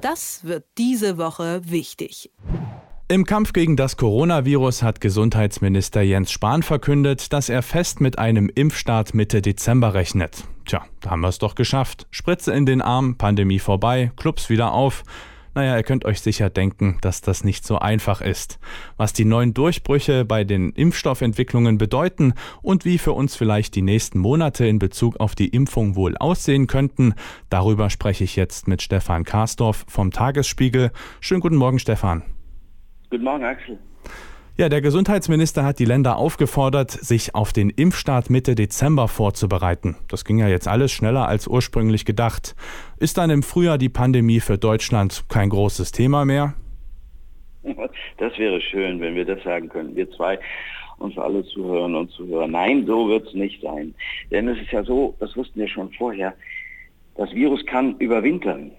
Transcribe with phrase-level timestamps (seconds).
[0.00, 2.30] Das wird diese Woche wichtig.
[3.08, 8.48] Im Kampf gegen das Coronavirus hat Gesundheitsminister Jens Spahn verkündet, dass er fest mit einem
[8.54, 10.44] Impfstart Mitte Dezember rechnet.
[10.64, 12.06] Tja, da haben wir es doch geschafft.
[12.10, 15.02] Spritze in den Arm, Pandemie vorbei, Clubs wieder auf.
[15.54, 18.60] Naja, ihr könnt euch sicher denken, dass das nicht so einfach ist.
[18.96, 24.20] Was die neuen Durchbrüche bei den Impfstoffentwicklungen bedeuten und wie für uns vielleicht die nächsten
[24.20, 27.14] Monate in Bezug auf die Impfung wohl aussehen könnten,
[27.48, 30.92] darüber spreche ich jetzt mit Stefan Karsdorf vom Tagesspiegel.
[31.20, 32.22] Schönen guten Morgen, Stefan.
[33.10, 33.78] Guten Morgen, Axel.
[34.60, 39.96] Ja, der Gesundheitsminister hat die Länder aufgefordert, sich auf den Impfstart Mitte Dezember vorzubereiten.
[40.06, 42.54] Das ging ja jetzt alles schneller als ursprünglich gedacht.
[42.98, 46.52] Ist dann im Frühjahr die Pandemie für Deutschland kein großes Thema mehr?
[48.18, 49.96] Das wäre schön, wenn wir das sagen könnten.
[49.96, 50.38] Wir zwei
[50.98, 52.50] uns alle zuhören und zuhören.
[52.50, 53.94] Nein, so wird es nicht sein.
[54.30, 56.34] Denn es ist ja so, das wussten wir schon vorher,
[57.16, 58.72] das Virus kann überwintern.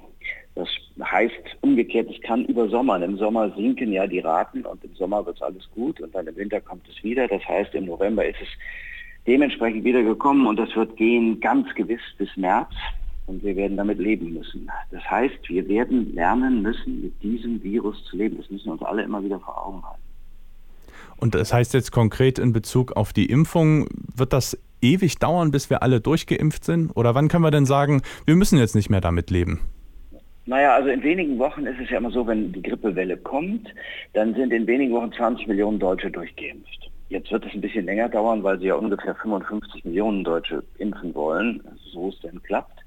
[0.62, 3.02] Das heißt umgekehrt, es kann über Sommer.
[3.02, 6.28] Im Sommer sinken ja die Raten und im Sommer wird es alles gut und dann
[6.28, 7.28] im Winter kommt es wieder.
[7.28, 8.48] Das heißt, im November ist es
[9.26, 12.70] dementsprechend wieder gekommen und das wird gehen ganz gewiss bis März
[13.26, 14.70] und wir werden damit leben müssen.
[14.92, 18.38] Das heißt, wir werden lernen müssen, mit diesem Virus zu leben.
[18.38, 20.02] Das müssen uns alle immer wieder vor Augen halten.
[21.18, 25.70] Und das heißt jetzt konkret in Bezug auf die Impfung, wird das ewig dauern, bis
[25.70, 26.92] wir alle durchgeimpft sind?
[26.96, 29.60] Oder wann können wir denn sagen, wir müssen jetzt nicht mehr damit leben?
[30.46, 33.68] Naja, also in wenigen Wochen ist es ja immer so, wenn die Grippewelle kommt,
[34.14, 36.90] dann sind in wenigen Wochen 20 Millionen Deutsche durchgeimpft.
[37.10, 41.14] Jetzt wird es ein bisschen länger dauern, weil sie ja ungefähr 55 Millionen Deutsche impfen
[41.14, 41.62] wollen,
[41.94, 42.81] so es denn klappt.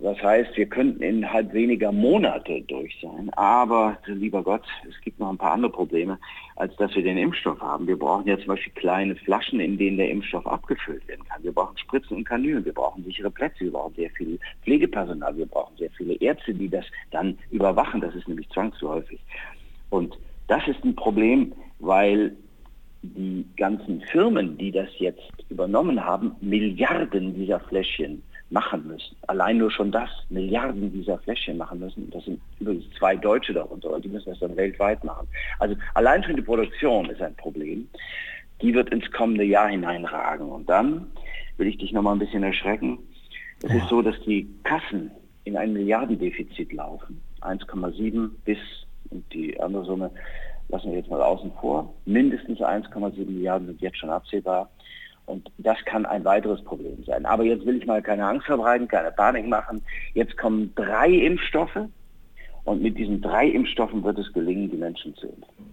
[0.00, 3.28] Das heißt, wir könnten innerhalb weniger Monate durch sein.
[3.34, 6.18] Aber, lieber Gott, es gibt noch ein paar andere Probleme,
[6.56, 7.86] als dass wir den Impfstoff haben.
[7.86, 11.42] Wir brauchen ja zum Beispiel kleine Flaschen, in denen der Impfstoff abgefüllt werden kann.
[11.44, 12.64] Wir brauchen Spritzen und Kanülen.
[12.64, 13.60] Wir brauchen sichere Plätze.
[13.60, 15.36] Wir brauchen sehr viel Pflegepersonal.
[15.36, 18.00] Wir brauchen sehr viele Ärzte, die das dann überwachen.
[18.00, 19.20] Das ist nämlich zwangsläufig.
[19.90, 20.18] Und
[20.48, 22.34] das ist ein Problem, weil
[23.02, 28.22] die ganzen Firmen, die das jetzt übernommen haben, Milliarden dieser Fläschchen
[28.52, 29.16] machen müssen.
[29.26, 32.10] Allein nur schon das, Milliarden dieser Fläschchen machen müssen.
[32.10, 35.26] Das sind übrigens zwei Deutsche darunter, und die müssen das dann weltweit machen.
[35.58, 37.88] Also allein schon die Produktion ist ein Problem.
[38.60, 40.48] Die wird ins kommende Jahr hineinragen.
[40.48, 41.06] Und dann
[41.56, 42.98] will ich dich noch mal ein bisschen erschrecken.
[43.62, 45.10] Es ist so, dass die Kassen
[45.44, 47.20] in ein Milliardendefizit laufen.
[47.40, 48.58] 1,7 bis,
[49.10, 50.10] und die andere Summe
[50.68, 54.70] lassen wir jetzt mal außen vor, mindestens 1,7 Milliarden sind jetzt schon absehbar.
[55.32, 57.24] Und das kann ein weiteres Problem sein.
[57.24, 59.82] Aber jetzt will ich mal keine Angst verbreiten, keine Panik machen.
[60.12, 61.88] Jetzt kommen drei Impfstoffe
[62.64, 65.72] und mit diesen drei Impfstoffen wird es gelingen, die Menschen zu impfen.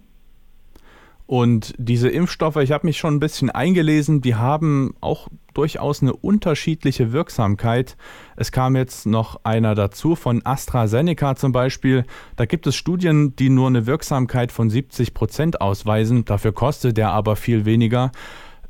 [1.26, 6.14] Und diese Impfstoffe, ich habe mich schon ein bisschen eingelesen, die haben auch durchaus eine
[6.14, 7.98] unterschiedliche Wirksamkeit.
[8.36, 12.04] Es kam jetzt noch einer dazu von AstraZeneca zum Beispiel.
[12.36, 16.24] Da gibt es Studien, die nur eine Wirksamkeit von 70 Prozent ausweisen.
[16.24, 18.10] Dafür kostet der aber viel weniger.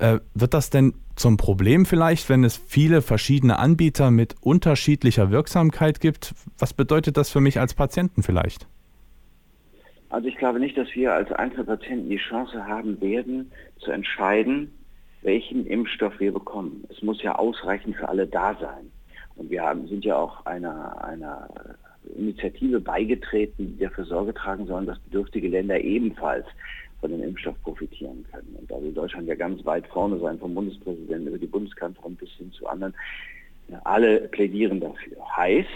[0.01, 6.01] Äh, wird das denn zum Problem vielleicht, wenn es viele verschiedene Anbieter mit unterschiedlicher Wirksamkeit
[6.01, 6.35] gibt?
[6.59, 8.67] Was bedeutet das für mich als Patienten vielleicht?
[10.09, 14.73] Also ich glaube nicht, dass wir als Einzelpatienten die Chance haben werden, zu entscheiden,
[15.21, 16.85] welchen Impfstoff wir bekommen.
[16.89, 18.91] Es muss ja ausreichend für alle da sein.
[19.37, 21.47] Und wir haben, sind ja auch einer, einer
[22.17, 26.47] Initiative beigetreten, die dafür Sorge tragen sollen, dass bedürftige Länder ebenfalls
[27.01, 28.57] von dem Impfstoff profitieren können.
[28.59, 32.31] Und da will Deutschland ja ganz weit vorne sein, vom Bundespräsidenten über die Bundeskanzlerin bis
[32.31, 32.95] hin zu anderen.
[33.85, 35.17] Alle plädieren dafür.
[35.37, 35.67] Heißt,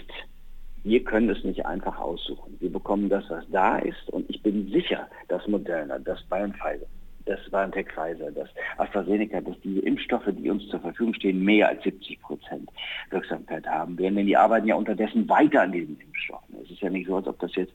[0.85, 2.57] wir können es nicht einfach aussuchen.
[2.61, 4.11] Wir bekommen das, was da ist.
[4.11, 6.81] Und ich bin sicher, dass Moderna, dass BioNTech,
[7.25, 11.83] das BioNTech Pfizer, das AstraZeneca, dass die Impfstoffe, die uns zur Verfügung stehen, mehr als
[11.85, 12.69] 70 Prozent
[13.09, 14.17] Wirksamkeit haben werden.
[14.17, 16.56] Denn die arbeiten ja unterdessen weiter an diesen Impfstoffen.
[16.62, 17.73] Es ist ja nicht so, als ob das jetzt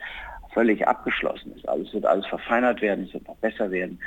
[0.53, 1.67] völlig abgeschlossen ist.
[1.67, 3.99] Alles wird alles verfeinert werden, es wird noch besser werden.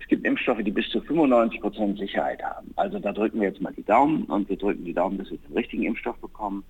[0.00, 2.72] Es gibt Impfstoffe, die bis zu 95 Prozent Sicherheit haben.
[2.76, 5.38] Also da drücken wir jetzt mal die Daumen und wir drücken die Daumen, dass wir
[5.38, 6.64] den richtigen Impfstoff bekommen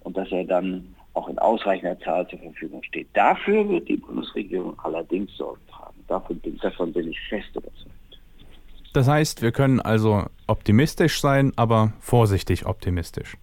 [0.00, 3.08] und dass er dann auch in ausreichender Zahl zur Verfügung steht.
[3.12, 6.02] Dafür wird die Bundesregierung allerdings Sorge tragen.
[6.08, 7.90] Davon bin, davon bin ich fest überzeugt.
[8.94, 13.36] Das heißt, wir können also optimistisch sein, aber vorsichtig optimistisch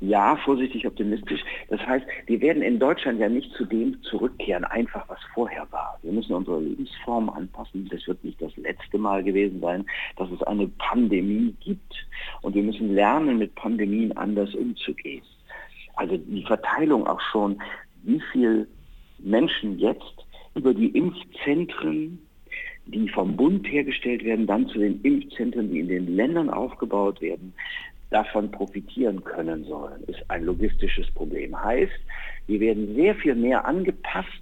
[0.00, 1.40] ja, vorsichtig optimistisch.
[1.68, 5.98] Das heißt, wir werden in Deutschland ja nicht zu dem zurückkehren, einfach was vorher war.
[6.02, 7.88] Wir müssen unsere Lebensform anpassen.
[7.90, 9.84] Das wird nicht das letzte Mal gewesen sein,
[10.16, 12.06] dass es eine Pandemie gibt.
[12.42, 15.22] Und wir müssen lernen, mit Pandemien anders umzugehen.
[15.96, 17.60] Also die Verteilung auch schon,
[18.04, 18.68] wie viel
[19.18, 22.20] Menschen jetzt über die Impfzentren
[22.90, 27.52] die vom Bund hergestellt werden, dann zu den Impfzentren, die in den Ländern aufgebaut werden,
[28.10, 31.62] davon profitieren können sollen, ist ein logistisches Problem.
[31.62, 31.92] Heißt,
[32.48, 34.32] Wir werden sehr viel mehr angepasst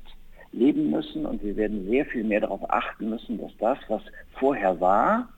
[0.53, 4.03] leben müssen und wir werden sehr viel mehr darauf achten müssen, dass das, was
[4.39, 5.29] vorher war,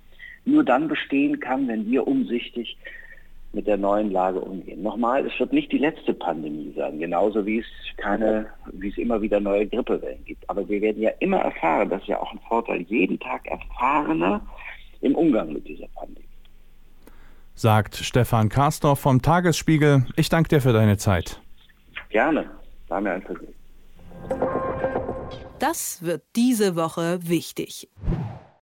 [0.44, 2.76] nur dann bestehen kann, wenn wir umsichtig
[3.52, 4.82] mit der neuen Lage umgehen.
[4.82, 7.66] Nochmal, es wird nicht die letzte Pandemie sein, genauso wie es
[7.96, 10.48] keine, wie es immer wieder neue Grippewellen gibt.
[10.50, 14.42] Aber wir werden ja immer erfahren, das ist ja auch ein Vorteil, jeden Tag erfahrener
[15.00, 16.27] im Umgang mit dieser Pandemie.
[17.58, 20.06] Sagt Stefan Karsdorf vom Tagesspiegel.
[20.14, 21.42] Ich danke dir für deine Zeit.
[22.08, 22.48] Gerne,
[22.86, 23.52] war mir ein Vergnügen.
[25.58, 27.88] Das wird diese Woche wichtig.